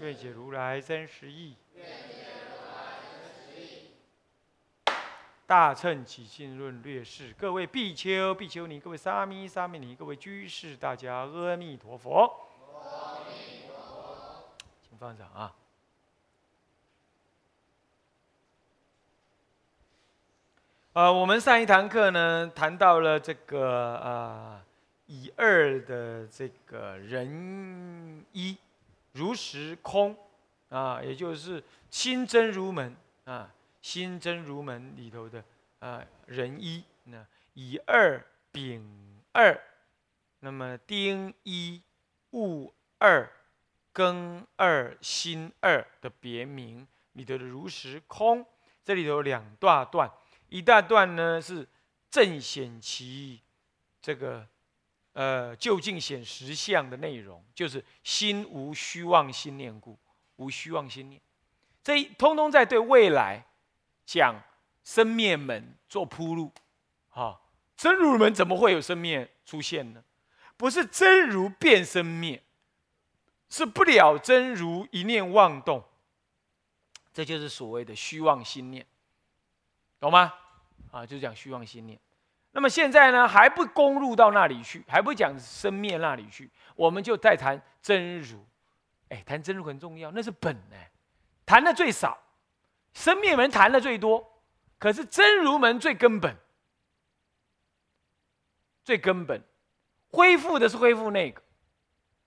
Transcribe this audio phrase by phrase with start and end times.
[0.00, 1.56] 愿解如来真实义。
[5.46, 12.22] 大乘起信论略释，各位比丘、比丘尼，各位沙弥、沙弥尼，各位居士，大家阿弥陀佛。
[12.82, 15.54] 阿弥陀佛请放掌啊。
[20.94, 24.64] 呃，我们上一堂课呢，谈到了这个啊，
[25.06, 28.56] 以二的这个人一。
[29.14, 30.16] 如实空，
[30.68, 35.42] 啊，也就是心真如门啊，心真如门里头的
[35.78, 39.60] 啊，人一，那以二丙二，
[40.40, 41.82] 那么丁一
[42.30, 43.30] 戊二
[43.92, 48.44] 庚二辛二的别名里头的如实空，
[48.84, 50.10] 这里头两大段，
[50.48, 51.66] 一大段呢是
[52.10, 53.40] 正显其
[54.02, 54.48] 这个。
[55.14, 59.98] 呃，究竟显实相的内容，就是心无虚妄心念故，
[60.36, 61.20] 无虚妄心念，
[61.82, 63.44] 这一通通在对未来
[64.04, 64.34] 讲
[64.84, 66.52] 生灭门做铺路。
[67.10, 67.40] 哈，
[67.76, 70.02] 真如门怎么会有生灭出现呢？
[70.56, 72.42] 不是真如变生灭，
[73.48, 75.84] 是不了真如一念妄动，
[77.12, 78.84] 这就是所谓的虚妄心念，
[80.00, 80.34] 懂吗？
[80.90, 81.98] 啊，就讲虚妄心念。
[82.56, 88.46] 那么现在呢，还不攻入到那里去，还不讲生灭那里去，我们就再谈真如。
[89.08, 90.76] 哎，谈真如很重要，那是本呢，
[91.44, 92.16] 谈的最少，
[92.92, 94.40] 生灭门谈的最多，
[94.78, 96.36] 可是真如门最根本，
[98.84, 99.42] 最根本，
[100.12, 101.42] 恢复的是恢复那个，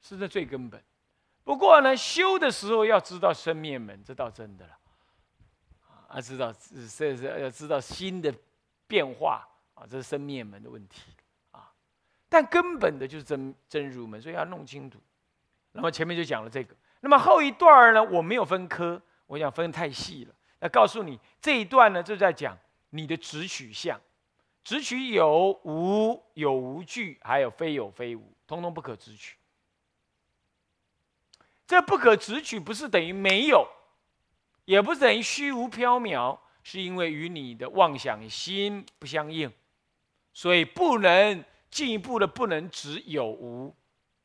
[0.02, 0.84] 是这最根本。
[1.46, 4.78] 不过呢，修的时候要知道生灭门，这倒真的了，
[6.10, 8.34] 啊，知道这是要知道新的
[8.88, 9.48] 变化。
[9.78, 11.04] 啊，这是生灭门的问题
[11.52, 11.72] 啊，
[12.28, 15.00] 但根本的就是真真如门，所以要弄清楚。
[15.74, 20.34] 那么前面就讲了这个，那么后一段呢，我没有分科，我想分太细了。
[20.60, 22.58] 那告诉你这一段呢，就在讲
[22.90, 24.02] 你的直取相，
[24.64, 29.38] 直取有无有无具，还有非有非无，通通不可直取。
[31.68, 33.68] 这不可直取，不是等于没有，
[34.66, 39.52] 也不是等于虚无缥缈，是因为与你的妄想心不相应。
[40.38, 43.76] 所以不能进一步的，不能指有无，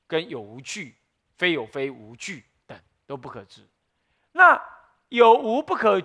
[0.06, 0.94] 跟有无具，
[1.38, 3.66] 非有非无具等都不可知。
[4.32, 4.62] 那
[5.08, 6.02] 有无不可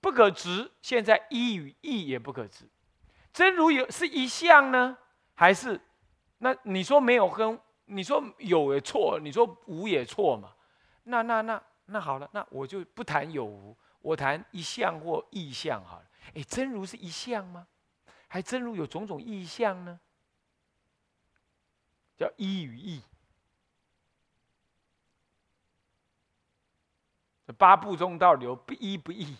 [0.00, 2.68] 不可知，现在一与异也不可知。
[3.32, 4.98] 真如有是一项呢，
[5.34, 5.80] 还是
[6.38, 10.50] 那你说没有跟你说有也错，你说无也错嘛？
[11.04, 16.06] 那那那那好了，那我就不谈有无，我谈一项或异项好了。
[16.34, 17.68] 哎，真如是一项吗？
[18.34, 20.00] 还真如有种种意象呢，
[22.16, 23.00] 叫一与异。
[27.46, 29.36] 这八部中道流不一不异。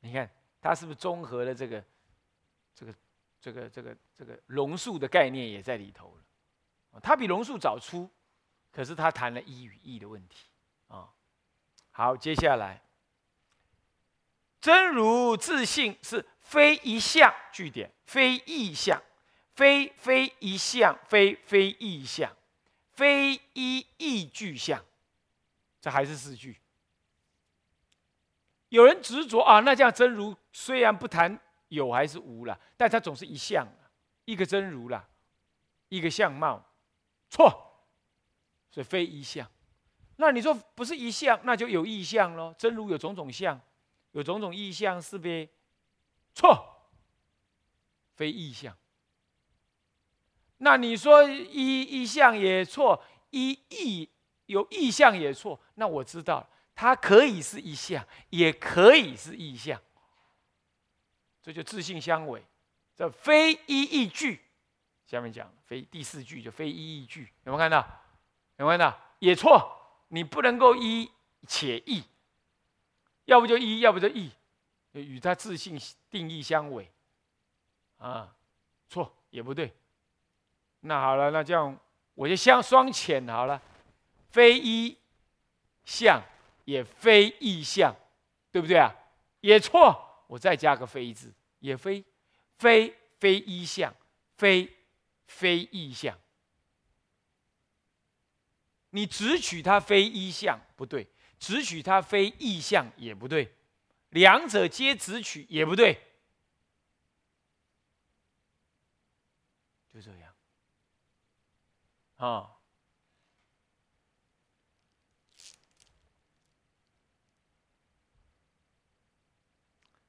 [0.00, 0.28] 你看
[0.60, 1.84] 它是不是综合了这个、
[2.74, 2.94] 这个、
[3.40, 7.00] 这个、这个、这个龙树的概念也在里头了？
[7.00, 8.10] 它比龙树早出，
[8.72, 10.48] 可是他谈了一与异的问题
[10.88, 11.08] 啊。
[11.92, 12.82] 好，接下来
[14.60, 16.26] 真如自信是。
[16.52, 19.02] 非一相据点，非异相，
[19.54, 22.30] 非非一相，非非异相，
[22.90, 24.84] 非一异具象，
[25.80, 26.60] 这还是四句。
[28.68, 33.66] 有人执着啊，那这样真如虽然不谈有还是无了，但它总是一相，
[34.26, 35.08] 一个真如了，
[35.88, 36.62] 一个相貌，
[37.30, 37.48] 错，
[38.70, 39.50] 所以非一相。
[40.16, 42.54] 那你说不是一相，那就有异相喽。
[42.58, 43.58] 真如有种种相，
[44.10, 45.48] 有种种异相，是呗？
[46.34, 46.90] 错，
[48.14, 48.76] 非意象。
[50.58, 54.08] 那你说一意象也错，一意
[54.46, 55.60] 有意象也错。
[55.74, 59.80] 那我知道，它可以是意象，也可以是意象。
[61.42, 62.44] 这就自信相违，
[62.94, 64.40] 这非一意句。
[65.04, 67.78] 下面讲非第四句就非一意句，有没有看到？
[68.58, 68.98] 有没有看到？
[69.18, 71.10] 也错，你不能够一
[71.48, 72.04] 且异，
[73.24, 74.30] 要不就一，要不就异。
[74.92, 75.76] 与他自信
[76.12, 76.88] 定义相违，
[77.96, 78.36] 啊，
[78.88, 79.72] 错也不对。
[80.80, 81.76] 那好了，那这样
[82.14, 83.60] 我就相双浅好了，
[84.30, 84.96] 非一
[85.84, 86.22] 相，
[86.66, 87.96] 也非异相，
[88.50, 88.94] 对不对啊？
[89.40, 92.04] 也错，我再加个非字，也非
[92.58, 93.92] 非非一相，
[94.36, 94.70] 非
[95.26, 96.16] 非异相。
[98.90, 103.50] 你只取它非一相不对，只取它非异相也不对，
[104.12, 106.00] 两者皆直取也不对，
[109.92, 110.34] 就这样
[112.16, 112.56] 啊。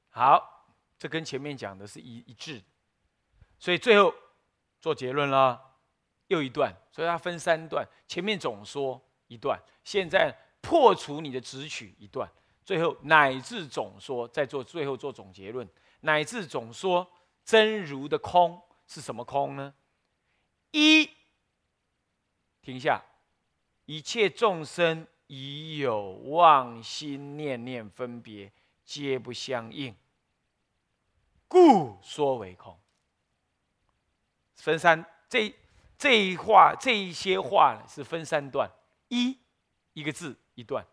[0.09, 0.67] 好，
[0.97, 2.63] 这跟前面讲的是一一致，
[3.57, 4.13] 所以最后
[4.79, 5.71] 做结论了。
[6.27, 7.85] 又一段，所以它分三段。
[8.07, 12.31] 前面总说一段，现在破除你的直取一段，
[12.65, 15.67] 最后乃至总说，再做最后做总结论，
[16.01, 17.07] 乃至总说
[17.43, 19.73] 真如的空是什么空呢？
[20.71, 21.09] 一
[22.61, 23.03] 停下，
[23.85, 28.51] 一切众生已有妄心念念分别，
[28.83, 29.95] 皆不相应，
[31.47, 32.79] 故说为空。
[34.55, 35.53] 分三这。
[35.95, 38.69] 这一话，这一些话，是分三段。
[39.07, 39.37] 一，
[39.93, 40.85] 一个字一段。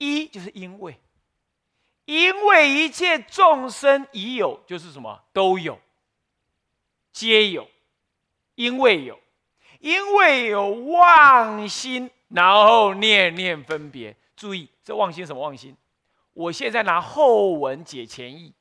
[0.00, 0.98] 一就是因为，
[2.06, 5.78] 因为一切众生已有，就是什么都有，
[7.12, 7.68] 皆有，
[8.54, 9.20] 因为有，
[9.78, 14.16] 因为有妄心，然后念念分别。
[14.34, 15.76] 注意，这妄心什么妄心？
[16.32, 18.54] 我现在拿后文解前意，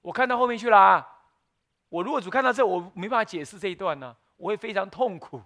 [0.00, 1.06] 我看到后面去了啊。
[1.88, 5.42] 我如果只看到这，我没办法解释这一段呢，我会非常痛苦。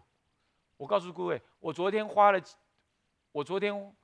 [0.77, 2.41] 我告诉各位，我昨天花了，
[3.35, 3.95] 我昨天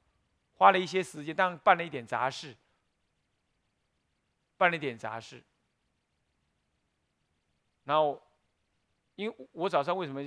[0.54, 2.56] 花了一些时间，当然办了一点杂事，
[4.56, 5.40] 办了一点杂事。
[7.84, 8.20] 然后，
[9.14, 10.20] 因为我早上为什么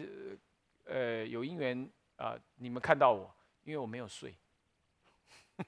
[0.85, 2.39] 呃有因缘啊？
[2.55, 3.29] 你们看到我，
[3.65, 4.33] 因为我没有睡，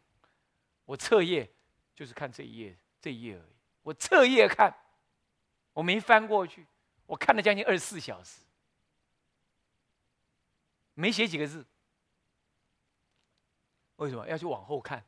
[0.85, 1.51] 我彻夜
[1.93, 3.53] 就是看这一页，这一页而已，
[3.83, 4.73] 我彻夜看。
[5.73, 6.65] 我没翻过去，
[7.05, 8.43] 我看了将近二十四小时，
[10.93, 11.65] 没写几个字。
[13.97, 15.05] 为什么要去往后看？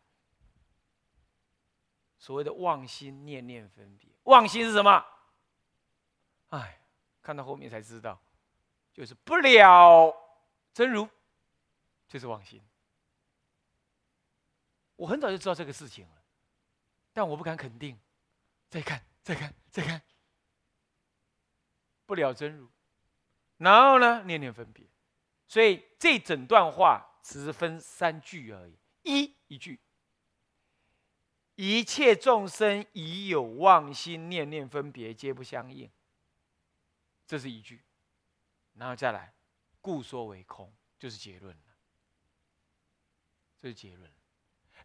[2.20, 5.06] 所谓的妄心念念分别，妄心是什么？
[6.50, 6.82] 哎，
[7.22, 8.20] 看到后面才知道，
[8.92, 10.16] 就是不了
[10.74, 11.08] 真如，
[12.08, 12.62] 就是妄心。
[14.96, 16.24] 我很早就知道这个事情了，
[17.14, 18.00] 但我不敢肯定。
[18.70, 20.02] 再看，再看，再看。
[22.06, 22.68] 不了真如，
[23.58, 24.24] 然后呢？
[24.24, 24.86] 念念分别，
[25.48, 28.78] 所以这整段话只是分三句而已。
[29.04, 29.78] 一一句，
[31.56, 35.92] 一切众生已有妄心，念念分别，皆不相应。
[37.26, 37.82] 这是一句，
[38.76, 39.34] 然后再来，
[39.82, 41.62] 故说为空，就是结论了。
[43.62, 44.10] 这是结论。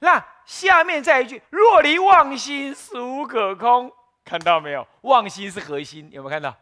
[0.01, 3.95] 那下面再一句，若离妄心，实无可空。
[4.25, 4.85] 看到没有？
[5.03, 6.61] 妄心是核心，有没有看到？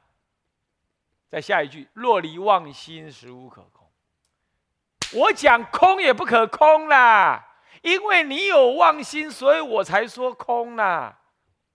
[1.30, 3.79] 再下一句，若离妄心，实无可空。
[5.14, 11.18] 我讲空也不可空啦，因为你有妄心，所以我才说空啦，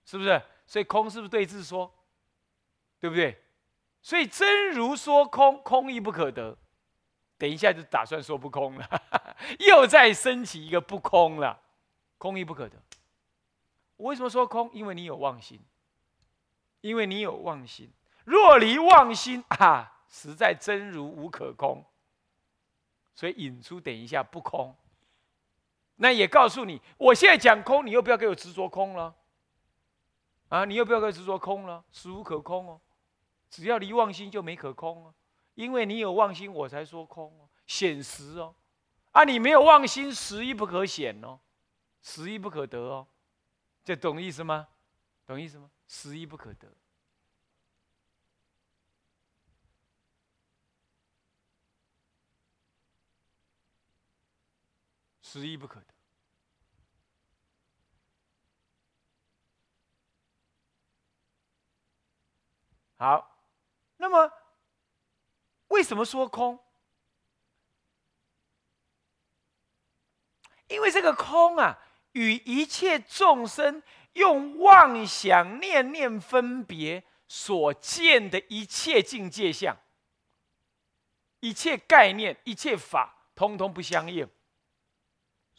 [0.05, 0.41] 是不是？
[0.65, 1.93] 所以空是不是对字说？
[2.99, 3.41] 对不对？
[4.01, 6.57] 所以真如说空，空亦不可得。
[7.37, 8.87] 等一下就打算说不空了，
[9.59, 11.60] 又再升起一个不空了，
[12.17, 12.77] 空亦不可得。
[13.98, 14.69] 我为什么说空？
[14.74, 15.60] 因为你有妄心，
[16.79, 17.91] 因为你有妄心。
[18.24, 21.86] 若离妄心啊，实在真如无可空，
[23.15, 24.75] 所以引出等一下不空。
[25.95, 29.15] 那也告诉你，我现在讲空，你又不要给我执着空了，
[30.50, 32.81] 啊，你又不要给我执着空了，实无可空哦。
[33.50, 35.13] 只要离妄心就没可空哦，
[35.53, 38.53] 因为你有妄心，我才说空哦，显实哦。
[39.12, 41.39] 啊，你没有妄心，实亦不可显哦，
[42.01, 43.07] 实亦不可得哦，
[43.86, 44.67] 这懂意思吗？
[45.25, 45.72] 懂意思吗？
[45.88, 46.67] 实亦不可得。
[55.39, 55.86] 实亦不可得。
[62.98, 63.38] 好，
[63.98, 64.32] 那么
[65.68, 66.58] 为什么说空？
[70.68, 71.77] 因为这个空啊，
[72.13, 79.77] 与一切众生用妄想念念分别所见的一切境界相、
[81.42, 84.27] 一切概念、一切法，通通不相应。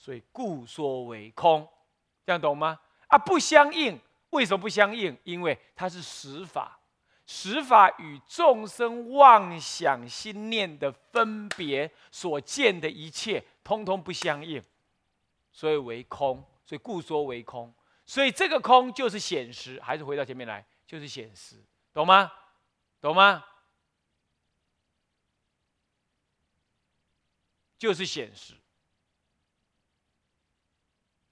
[0.06, 1.68] 所以故说为空，
[2.24, 2.78] 这样懂吗？
[3.08, 5.18] 啊，不相应，为什么不相应？
[5.24, 6.78] 因为它是实法，
[7.26, 14.62] 实法与众生妄想心念的分别所见的一切，通通不相应，
[15.50, 17.74] 所以为空，所以故说为空。
[18.04, 21.56] 所以这个空就是显实，还是回到前面来，就是显实，
[21.92, 22.30] 懂吗？
[23.00, 23.44] 懂吗？
[27.76, 28.54] 就是显实。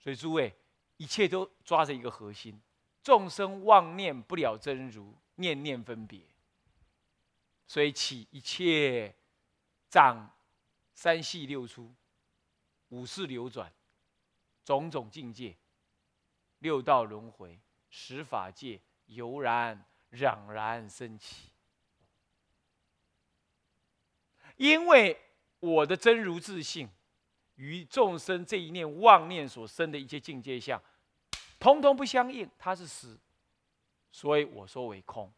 [0.04, 0.54] 所以诸位，
[0.98, 2.60] 一切都抓着一个核心：
[3.02, 6.20] 众生妄念不了真如，念念分别。
[7.66, 9.14] 所以起一切
[9.88, 10.30] 长
[10.92, 11.90] 三系六出，
[12.90, 13.72] 五世流转，
[14.62, 15.56] 种种境界。
[16.58, 17.58] 六道轮回，
[17.88, 21.48] 十法界油然攘然升起。
[24.56, 25.18] 因为
[25.60, 26.90] 我的真如自信，
[27.56, 30.80] 与众生这一念妄念所生的一切境界相，
[31.58, 33.16] 通通不相应，它是实，
[34.10, 35.32] 所以我说为空。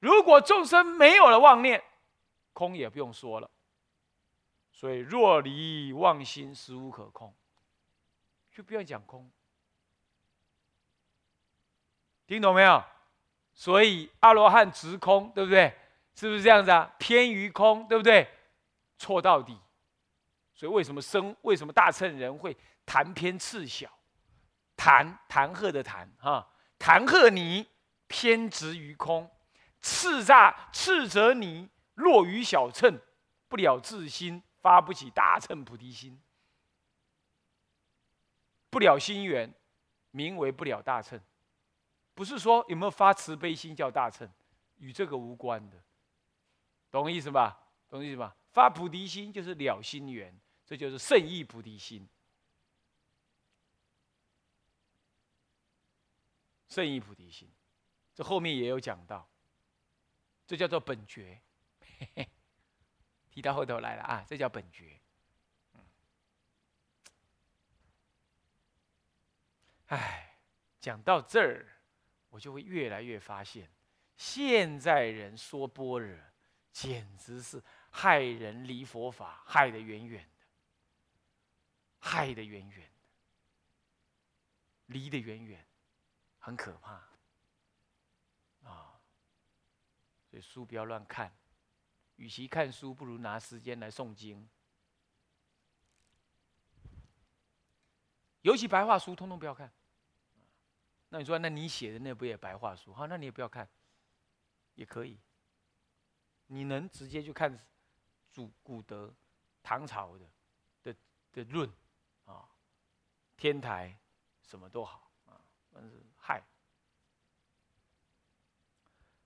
[0.00, 1.82] 如果众生没有了妄念，
[2.52, 3.50] 空也不用说了。
[4.72, 7.34] 所以若离妄心，实无可空，
[8.52, 9.30] 就不要讲空。
[12.26, 12.84] 听懂没有？
[13.54, 15.74] 所以阿罗汉直空，对不对？
[16.14, 16.94] 是不是这样子啊？
[16.98, 18.28] 偏于空，对不对？
[18.98, 19.58] 错到底。
[20.56, 21.36] 所以为什么生？
[21.42, 23.88] 为什么大乘人会谈偏次小？
[24.74, 27.66] 谈谈鹤的谈哈，谈鹤你
[28.06, 29.30] 偏执于空，
[29.80, 32.98] 斥诈斥责你落于小乘，
[33.48, 36.20] 不了自心，发不起大乘菩提心，
[38.70, 39.54] 不了心缘，
[40.10, 41.20] 名为不了大乘。
[42.14, 44.26] 不是说有没有发慈悲心叫大乘，
[44.76, 45.76] 与这个无关的，
[46.90, 47.58] 懂意思吧？
[47.88, 48.34] 懂意思吧？
[48.52, 52.06] 发菩提心就是了心缘，这就是圣意菩提心。
[56.68, 57.50] 圣意菩提心，
[58.14, 59.26] 这后面也有讲到，
[60.46, 61.40] 这叫做本觉。
[63.30, 65.00] 提到后头来了啊，这叫本觉。
[69.86, 70.38] 哎，
[70.80, 71.72] 讲到这儿。
[72.28, 73.70] 我就会越来越发现，
[74.14, 76.18] 现在人说般若，
[76.70, 80.28] 简直是害人离佛法，害得远远，
[81.98, 82.92] 害得远远的，
[84.86, 85.66] 离得远远，
[86.38, 86.92] 很可怕
[88.64, 89.00] 啊！
[90.30, 91.34] 所以书不要乱看，
[92.16, 94.48] 与其看书，不如拿时间来诵经。
[98.42, 99.72] 尤其白话书，通通不要看。
[101.08, 102.92] 那你说，那你写的那不也白话书？
[102.92, 103.68] 好，那你也不要看，
[104.74, 105.18] 也可以。
[106.46, 107.66] 你能直接就看
[108.30, 109.12] 主古德
[109.62, 110.24] 唐朝的
[110.82, 110.96] 的
[111.32, 111.68] 的论，
[113.36, 113.96] 天台
[114.42, 115.40] 什么都好啊，
[115.72, 116.42] 但是害。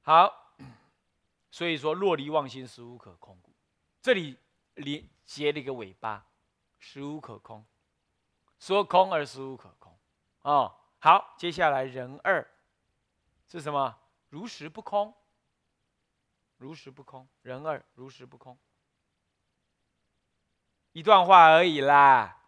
[0.03, 0.55] 好，
[1.51, 3.41] 所以说若离妄心，实无可空。
[4.03, 4.39] 这里
[4.75, 6.27] 连结了一个尾巴，
[6.79, 7.65] 实无可空，
[8.59, 9.97] 说空而实无可空
[10.43, 10.75] 啊。
[10.99, 12.47] 好，接下来人二
[13.47, 13.99] 是什么？
[14.31, 15.15] 如实不空，
[16.57, 17.29] 如实不空。
[17.43, 18.59] 人二如实不空，
[20.93, 22.40] 一段话而已啦。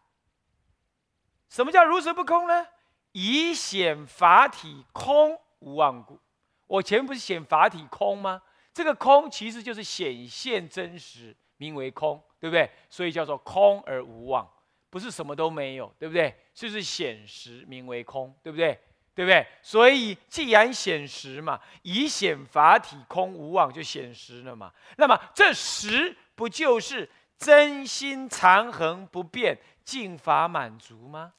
[1.52, 2.66] 什么叫如实不空呢？
[3.12, 6.18] 以显法体空无妄故。
[6.66, 8.40] 我前面不是显法体空吗？
[8.72, 12.70] 这个空其实就是显现真实，名为空，对不对？
[12.88, 14.50] 所以叫做空而无妄。
[14.88, 16.34] 不是什么都没有，对不对？
[16.54, 18.80] 就是显实名为空，对不对？
[19.14, 19.46] 对不对？
[19.60, 24.72] 所以既然显实嘛，以显法体空无妄就显实了嘛。
[24.96, 31.34] 那么这实不就是真心常恒不变，净法满足吗？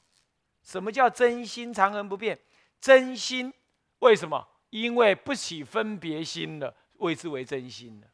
[0.64, 2.40] 什么叫真心常恒不变？
[2.82, 3.54] 真心
[4.00, 4.48] 为什么？
[4.70, 8.08] 因为不起分别心了，谓之为真心了。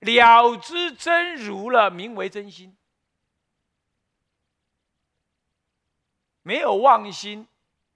[0.00, 2.76] 了知真如了，名为真心。
[6.42, 7.46] 没有妄心，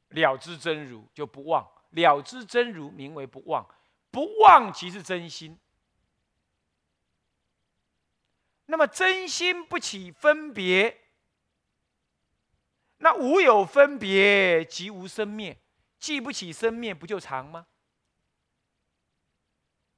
[0.08, 3.66] 了知真如就不妄；了知真如名为不妄，
[4.10, 5.58] 不妄即是真心。
[8.66, 11.01] 那么真心不起分别，
[13.02, 15.58] 那无有分别即无生灭，
[15.98, 17.66] 既不起生灭，不就常吗？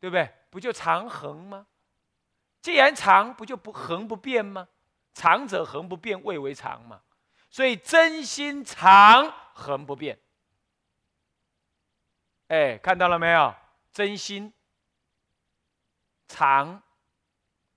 [0.01, 0.35] 对不对？
[0.49, 1.67] 不就常恒吗？
[2.63, 4.69] 既然常，不就不恒不变吗？
[5.13, 7.03] 常者恒不变，谓为常嘛。
[7.51, 10.19] 所以真心常恒不变，
[12.49, 13.55] 哎，看到了没有？
[13.93, 14.53] 真心
[16.27, 16.83] 常，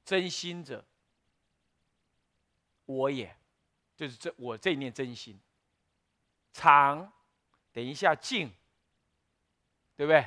[0.06, 0.84] 真心者，
[2.86, 3.38] 我也，
[3.98, 5.38] 就是这我这一念真心
[6.54, 7.12] 常，
[7.74, 8.54] 等一下静，
[9.96, 10.26] 对不对？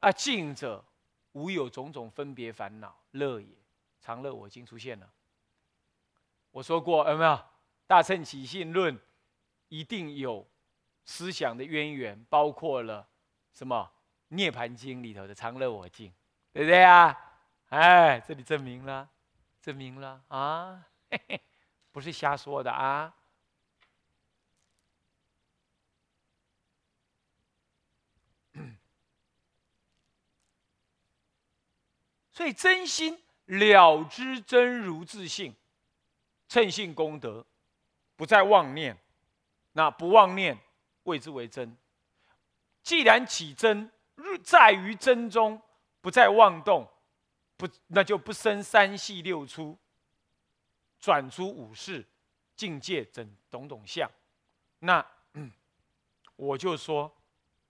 [0.00, 0.84] 啊，静者
[1.32, 3.46] 无有种种分别烦恼，乐也，
[4.00, 5.10] 常乐我今出现了。
[6.50, 7.30] 我说过有没有
[7.86, 8.96] 《大乘起信论》
[9.68, 10.46] 一定有
[11.04, 13.08] 思想的渊源，包括了
[13.52, 13.92] 什么
[14.34, 16.12] 《涅盘经》里头的常乐我净，
[16.52, 17.16] 对不对啊？
[17.68, 19.08] 哎，这里证明了，
[19.60, 21.40] 证明了啊，嘿嘿，
[21.96, 23.10] 不是瞎说的啊。
[32.30, 35.56] 所以真心了知真如自性，
[36.50, 37.46] 称性功德，
[38.14, 38.98] 不再妄念，
[39.72, 40.58] 那不妄念
[41.04, 41.74] 谓之为真。
[42.82, 43.90] 既然起真，
[44.44, 45.62] 在于真中，
[46.02, 46.86] 不再妄动。
[47.56, 49.78] 不，那就不生三系六出，
[50.98, 52.06] 转出五世
[52.54, 54.10] 境界等种种相。
[54.80, 55.04] 那
[56.36, 57.14] 我就说，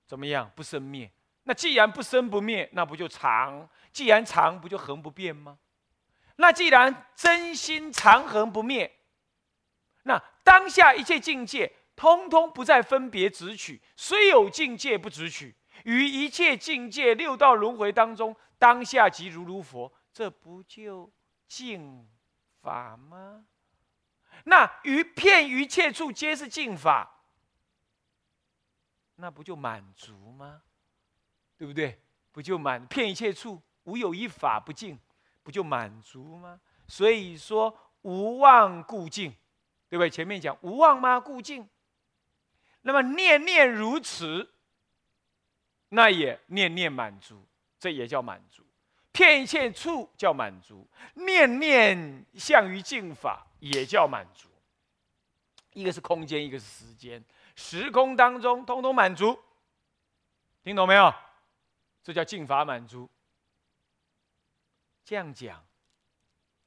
[0.06, 1.10] 怎么样不生灭？
[1.44, 3.68] 那既然不生不灭，那不就常？
[3.92, 5.58] 既然常，不就恒不变吗？
[6.36, 8.98] 那既然真心常恒不灭，
[10.02, 15.54] 那当下一切境界，通通不再分别执取，虽有境界不执取，
[15.84, 18.36] 于一切境界六道轮回当中。
[18.58, 21.12] 当下即如如佛，这不就
[21.46, 22.08] 净
[22.66, 23.46] 法吗？
[24.42, 27.22] 那于骗一切处皆是净法，
[29.14, 30.62] 那不就满足吗？
[31.56, 32.02] 对不对？
[32.32, 34.98] 不就满骗一切处无有一法不净，
[35.44, 36.60] 不就满足吗？
[36.88, 39.30] 所以说无妄故净，
[39.88, 40.10] 对不对？
[40.10, 41.20] 前面讲无妄吗？
[41.20, 41.68] 故净。
[42.82, 44.52] 那么念念如此，
[45.90, 47.46] 那也念念满足。
[47.78, 48.65] 这也叫满足，
[49.16, 54.46] 骗一切处叫满足，念念向于净法也叫满足。
[55.72, 59.42] 一个是空间，一个是时间，时空当中通通满足，
[60.62, 61.10] 听懂没有？
[62.02, 63.08] 这叫净法满足。
[65.02, 65.64] 这样讲，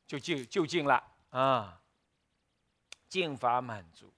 [0.08, 1.80] 就就就近了啊！
[3.08, 4.12] 净法满足，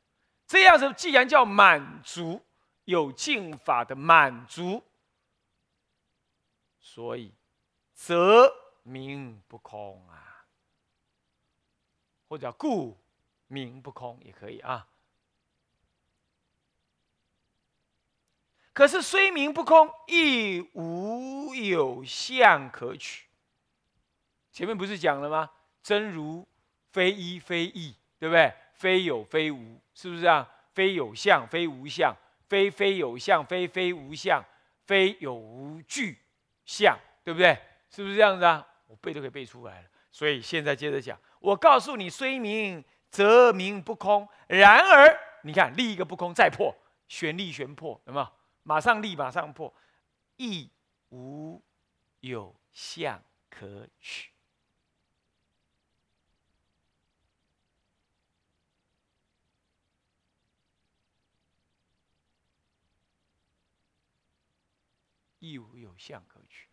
[0.48, 2.42] 这样子既然叫满足，
[2.86, 4.82] 有净法的满足。
[6.80, 7.34] 所以，
[8.04, 10.44] 则名不空啊，
[12.28, 12.98] 或者故
[13.46, 14.88] 名不空也可以啊。
[18.74, 23.28] 可是虽名不空，亦无有相可取。
[24.52, 25.52] 前面不是讲了吗？
[25.84, 26.48] 真如
[26.90, 28.52] 非一非异，对不对？
[28.74, 30.50] 非有非无，是不是啊？
[30.74, 32.18] 非有相非无相，
[32.50, 34.44] 非非有相非非无相，
[34.88, 36.18] 非有无具。
[36.66, 37.56] 相对不对？
[37.92, 38.66] 是不是这样子啊？
[38.88, 39.90] 我背都可以背出来了。
[40.12, 44.28] 所以现在接着讲，我告诉你，虽名则名不空。
[44.48, 46.76] 然而，你看立一个不空再破，
[47.08, 48.28] 旋立旋破，有没有？
[48.64, 49.74] 马上立，马上破，
[50.38, 50.70] 亦
[51.10, 51.62] 无
[52.20, 54.30] 有相可取，
[65.40, 66.68] 亦无有相可取。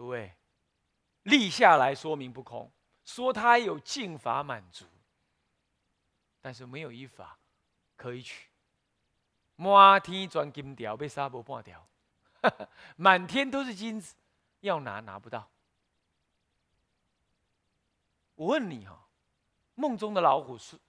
[0.00, 0.34] 诸位，
[1.24, 2.72] 立下来说明不空，
[3.04, 4.86] 说他有净法满足，
[6.40, 7.38] 但是没有一法
[7.96, 8.48] 可以取。
[9.56, 11.86] 满天钻金条，被杀不半条，
[12.96, 14.16] 满天都是金子，
[14.60, 15.50] 要拿拿不到。
[18.36, 19.06] 我问你哈，
[19.74, 20.80] 梦中的老虎是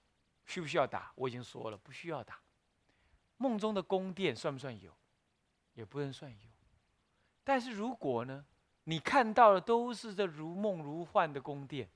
[0.46, 1.12] 需不需要打？
[1.16, 2.40] 我已经说了，不需要打。
[3.36, 4.90] 梦中的宫殿算不算有？
[5.74, 6.48] 也不能算有。
[7.44, 8.46] 但是如果呢？
[8.84, 11.88] 你看到的都是这如梦如幻的宫殿，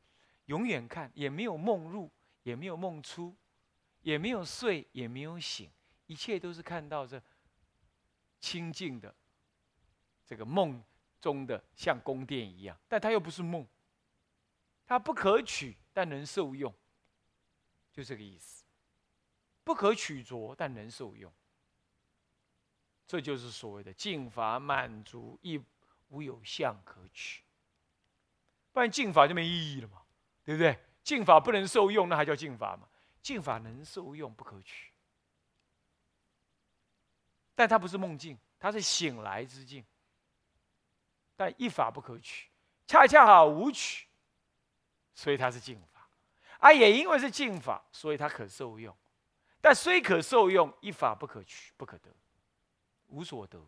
[0.45, 2.09] 永远看也没有梦入，
[2.45, 3.35] 也没有梦出，
[4.03, 5.69] 也没有睡，也没有醒，
[6.07, 7.21] 一切都是看到这
[8.39, 9.13] 清净的
[10.25, 10.81] 这个梦
[11.21, 13.67] 中的像宫殿一样，但它又不是梦，
[14.87, 16.73] 它不可取但能受用，
[17.91, 18.65] 就这个意思，
[19.65, 21.33] 不可取着但能受用，
[23.09, 25.61] 这就是所谓的净法满足一。
[26.09, 27.43] 无有相可取，
[28.73, 30.03] 不然净法就没意义了嘛，
[30.45, 30.79] 对不对？
[31.03, 32.89] 净法不能受用，那还叫净法吗？
[33.23, 34.93] 净法能受用，不可取。
[37.55, 39.85] 但它不是梦境，它是醒来之境。
[41.37, 42.49] 但一法不可取，
[42.87, 44.07] 恰恰好无取，
[45.15, 46.09] 所以它是净法。
[46.59, 48.97] 啊，也因为是净法，所以它可受用。
[49.61, 52.11] 但虽可受用，一法不可取，不可得，
[53.09, 53.65] 无所得。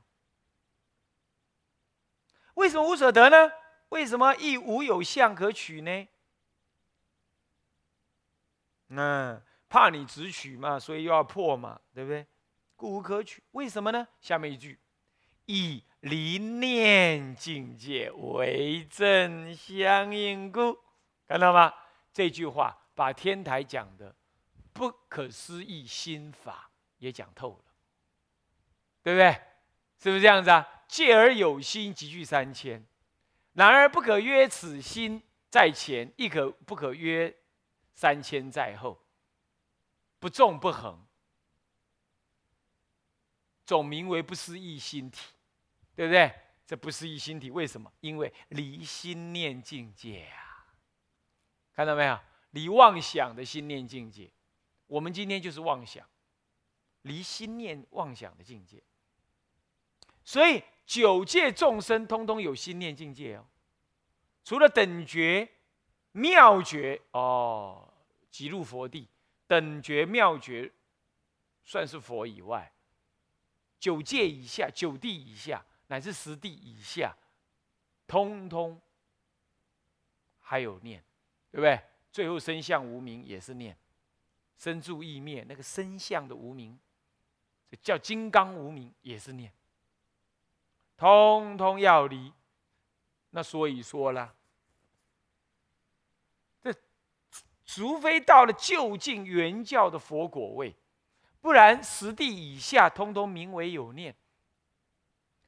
[2.58, 3.52] 为什么无所得呢？
[3.90, 6.08] 为什么亦无有相可取呢？
[8.88, 12.26] 那怕你直取嘛，所以又要破嘛，对不对？
[12.74, 13.42] 故无可取。
[13.52, 14.08] 为什么呢？
[14.20, 14.78] 下面一句，
[15.46, 20.76] 以离念境界为正相应故。
[21.28, 21.72] 看到吗？
[22.12, 24.14] 这句话把天台讲的
[24.72, 27.64] 不可思议心法也讲透了，
[29.02, 29.30] 对不对？
[30.00, 30.66] 是不是这样子啊？
[30.88, 32.84] 戒而有心，即具三千。
[33.52, 37.36] 然而不可约此心在前，亦可不可约
[37.94, 39.04] 三千在后。
[40.18, 41.06] 不重不横，
[43.64, 45.20] 总名为不思议心体，
[45.94, 46.34] 对不对？
[46.66, 47.90] 这不思议心体为什么？
[48.00, 50.66] 因为离心念境界啊！
[51.72, 52.18] 看到没有？
[52.50, 54.30] 离妄想的心念境界，
[54.86, 56.04] 我们今天就是妄想，
[57.02, 58.82] 离心念妄想的境界。
[60.24, 63.44] 所以九界众生通通有心念境界哦，
[64.42, 65.46] 除了等觉、
[66.12, 67.92] 妙觉哦，
[68.30, 69.06] 即入佛地。
[69.46, 70.72] 等觉妙觉
[71.62, 72.72] 算是佛以外，
[73.78, 77.14] 九界以下、九地以下乃至十地以下，
[78.06, 78.80] 通通
[80.40, 81.04] 还有念，
[81.50, 81.78] 对不对？
[82.10, 83.76] 最后身相无名也是念，
[84.56, 86.78] 身住意灭那个身相的无名，
[87.82, 89.52] 叫金刚无名也是念，
[90.98, 92.30] 通通要离。
[93.30, 94.34] 那所以说了。
[97.64, 100.74] 除非到了就近原教的佛果位，
[101.38, 104.16] 不然十地以下通通名为有念，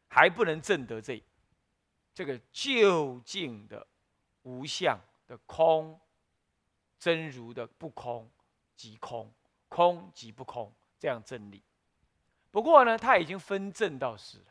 [0.06, 1.20] 还不能证得这
[2.12, 3.86] 这个就近的
[4.42, 5.98] 无相的空
[6.98, 8.30] 真如的不空
[8.76, 9.32] 即空，
[9.70, 11.62] 空即不空这样真理。
[12.50, 14.49] 不过呢，他已经分证到死了，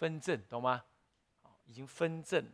[0.00, 0.82] 分正懂吗？
[1.66, 2.52] 已经分正了。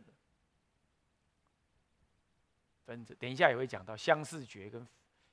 [2.85, 4.85] 分子，等一下也会讲到相似觉跟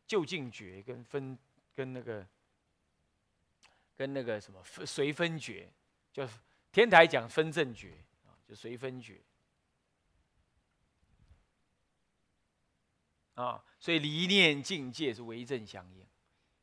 [0.06, 1.36] 就近觉跟分
[1.74, 2.24] 跟那个
[3.96, 5.68] 跟那个什么随分觉，
[6.12, 6.38] 就是
[6.70, 9.20] 天台讲分正觉啊，就随分觉
[13.34, 16.06] 啊，所以离念境界是为正相应，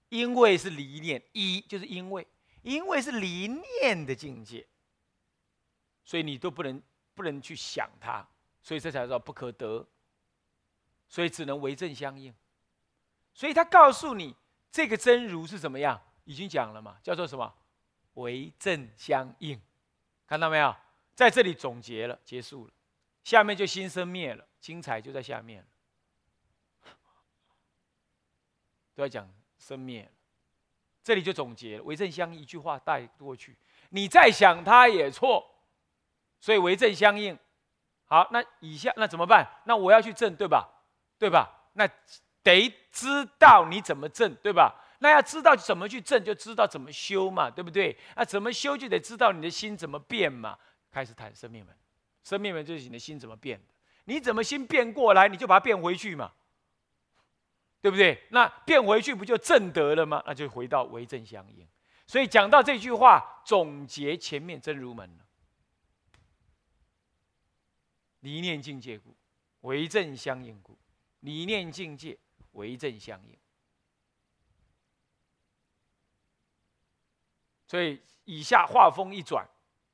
[0.07, 2.25] 因为是离念一，就是因为
[2.61, 4.65] 因为是离念的境界，
[6.03, 6.81] 所以你都不能
[7.13, 8.27] 不能去想它，
[8.61, 9.85] 所以这才叫不可得。
[11.07, 12.33] 所以只能为正相应，
[13.33, 14.33] 所以他告诉你
[14.71, 17.53] 这个真如是怎么样，已经讲了嘛，叫做什么？
[18.13, 19.59] 为正相应，
[20.25, 20.73] 看到没有？
[21.13, 22.71] 在这里总结了，结束了，
[23.25, 25.67] 下面就心生灭了，精彩就在下面
[28.95, 30.11] 都要讲生灭了，
[31.03, 33.57] 这里就总结了，为正相应一句话带过去，
[33.89, 35.50] 你再想它也错，
[36.41, 37.37] 所以为正相应。
[38.05, 39.47] 好，那以下那怎么办？
[39.63, 40.67] 那我要去证，对吧？
[41.17, 41.47] 对吧？
[41.73, 41.87] 那
[42.43, 44.75] 得知道你怎么证，对吧？
[44.99, 47.97] 那要知道怎么去证，就知道怎么修嘛，对不对？
[48.15, 50.57] 那怎么修，就得知道你的心怎么变嘛。
[50.91, 51.73] 开始谈生命门，
[52.23, 53.65] 生命门就是你的心怎么变的。
[54.05, 56.31] 你怎么心变过来，你就把它变回去嘛，
[57.81, 58.21] 对不对？
[58.29, 60.21] 那变回去不就正得了吗？
[60.25, 61.65] 那就回到为正相应。
[62.05, 65.23] 所以讲到这句话，总结前面真如门了，
[68.21, 69.15] 离念境界故，
[69.61, 70.75] 为正相应故。
[71.19, 72.17] 理念境界
[72.53, 73.37] 为正相应，
[77.67, 79.47] 所以以下话锋一转，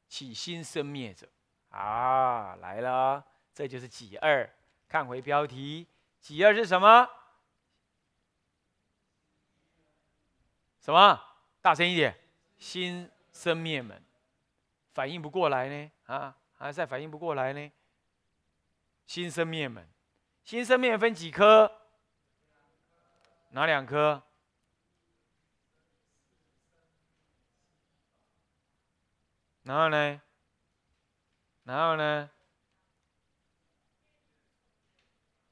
[0.08, 1.28] 起心生灭者
[1.70, 4.50] 啊来了，这就是己二。
[4.88, 5.86] 看回标题，
[6.22, 7.10] 己二是什么？
[10.80, 11.22] 什么？
[11.62, 12.18] 大声一点！
[12.58, 14.02] 心生灭门，
[14.94, 15.92] 反应不过来呢？
[16.06, 17.72] 啊，还在反应不过来呢？
[19.08, 19.90] 新生灭门。
[20.44, 21.72] 新生灭分几颗？
[23.50, 24.22] 哪两颗？
[29.64, 30.22] 然后呢？
[31.64, 32.30] 然后呢？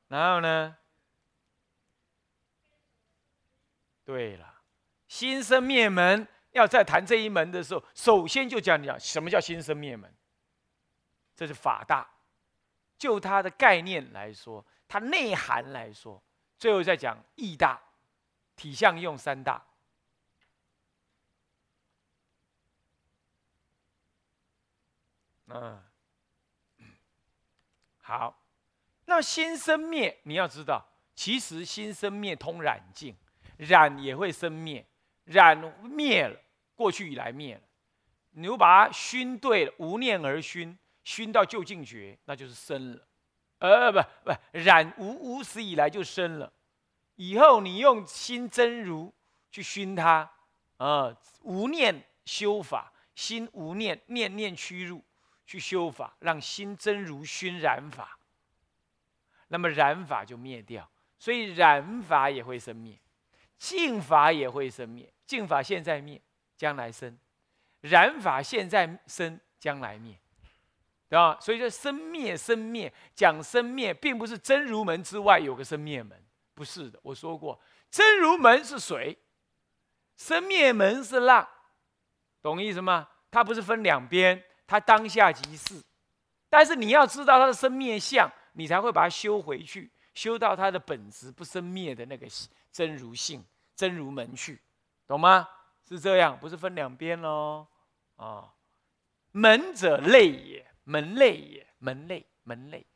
[0.07, 0.77] 然后呢？
[4.05, 4.61] 对了，
[5.07, 10.13] 新生灭门，要在谈这一门的时候，首先就讲讲什么叫新生灭门。
[11.35, 12.09] 这是法大，
[12.97, 14.65] 就它的概念来说。
[14.87, 16.21] 它内涵来说，
[16.57, 17.81] 最后再讲义大、
[18.55, 19.65] 体相用三大。
[25.47, 25.83] 嗯，
[28.01, 28.41] 好。
[29.05, 30.83] 那心生灭，你要知道，
[31.15, 33.15] 其实心生灭通染净，
[33.57, 34.85] 染也会生灭，
[35.25, 36.39] 染灭了，
[36.75, 37.61] 过去以来灭了。
[38.31, 43.07] 你又把它熏对了，无念而熏，熏到就净觉，那就是生了。
[43.59, 46.51] 呃不不，染无无始以来就生了，
[47.15, 49.13] 以后你用心真如
[49.49, 50.29] 去熏它，
[50.75, 55.01] 啊，无念修法，心无念，念念屈入
[55.45, 58.19] 去修法，让心真如熏染法，
[59.47, 60.89] 那么染法就灭掉。
[61.17, 62.99] 所以染法也会生灭，
[63.57, 65.11] 净法也会生灭。
[65.25, 66.21] 净法现在灭，
[66.57, 67.17] 将来生；
[67.81, 70.19] 染法现在生，将来灭，
[71.19, 71.37] 啊？
[71.39, 76.21] 所以说生灭生灭，讲生灭，并不是真如门之外有个生灭门。
[76.53, 77.59] 不是的，我说过，
[77.91, 79.17] 真如门是水，
[80.15, 81.47] 生灭门是浪，
[82.41, 83.07] 懂意思吗？
[83.29, 85.83] 它不是分两边，它当下即是，
[86.49, 92.25] 但是你要知道它的生灭相，你才会把它修回去，修到它的本质不生灭的那个
[92.71, 93.43] 真如性、
[93.75, 94.61] 真如门去，
[95.05, 95.49] 懂吗？
[95.87, 97.67] 是这样，不是分两边喽，
[98.15, 98.53] 啊，
[99.33, 102.87] 门者类也，门类也，门类，门类，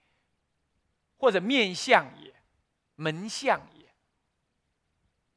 [1.18, 2.34] 或者面相也。
[2.96, 3.94] 门相也，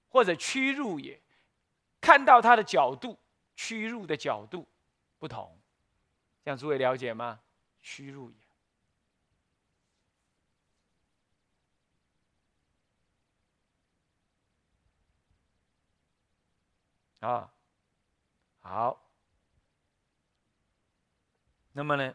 [0.09, 1.23] 或者屈入也，
[2.01, 3.17] 看到它的角度，
[3.55, 4.67] 屈入的角度
[5.21, 5.57] 不同，
[6.43, 7.41] 这样诸位了解吗？
[7.81, 8.37] 屈入也。
[17.21, 17.55] 啊，
[18.59, 19.02] 好，
[21.73, 22.15] 那么呢，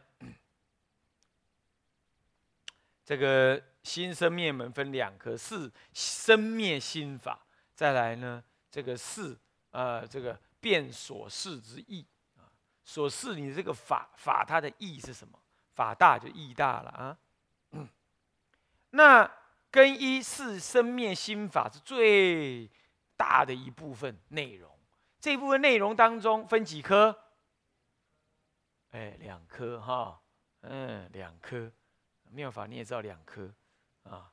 [3.04, 3.62] 这个。
[3.84, 7.40] 心生灭门分两颗，是生灭心法。
[7.74, 9.34] 再来呢，这个是
[9.70, 12.04] 呃，这个变所事之意。
[12.84, 15.38] 所事你这个法法它的意是什么？
[15.74, 17.16] 法大就意大了啊。
[18.90, 19.30] 那
[19.70, 22.68] 跟一是生灭心法是最
[23.16, 24.70] 大的一部分内容。
[25.18, 27.16] 这部分内容当中分几颗？
[28.90, 30.20] 哎，两颗哈，
[30.62, 31.70] 嗯，两颗。
[32.30, 33.52] 妙法你也知道两颗。
[34.04, 34.30] 啊，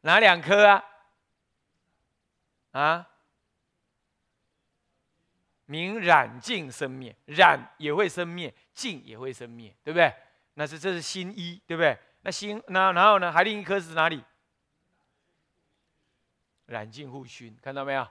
[0.00, 0.84] 哪两颗啊？
[2.72, 3.10] 啊，
[5.66, 10.14] 明染净生灭，染也会生灭，净也会生灭，对不对？
[10.54, 11.98] 那是这是心一，对不对？
[12.22, 13.30] 那心那然后呢？
[13.30, 14.24] 还另一颗是哪里？
[16.66, 18.08] 染净互熏，看到没有？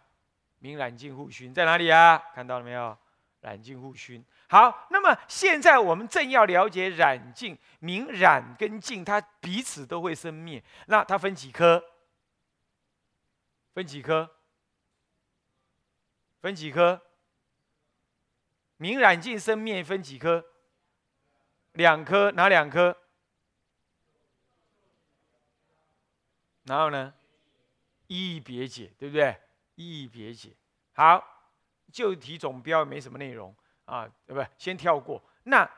[0.60, 2.18] 明染净互熏在哪里啊？
[2.34, 2.98] 看到了没有？
[3.44, 4.24] 染净互熏。
[4.48, 10.64] 好，那么现在我们正要了解染净、明染跟净，它彼此都会生灭。
[10.88, 11.84] 那它分几颗？
[13.74, 14.30] 分几颗？
[16.42, 17.02] 分几颗？
[18.78, 20.46] 明染净生灭分几颗？
[21.74, 22.98] 两颗，哪两颗？
[26.64, 27.14] 然后呢？
[28.08, 29.36] 一别解，对不对？
[29.76, 30.52] 一别解。
[30.94, 31.33] 好，
[31.94, 33.56] 就题总标没什么内容。
[33.86, 34.48] 啊，对不对？
[34.58, 35.22] 先跳过。
[35.44, 35.70] 那